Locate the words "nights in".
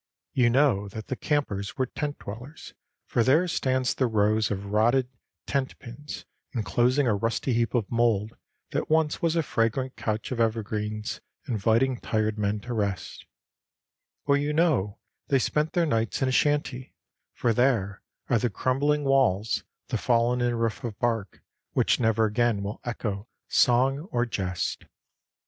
15.85-16.27